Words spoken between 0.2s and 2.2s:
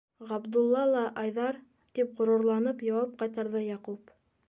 -Ғабдулла ла Айҙар!- тип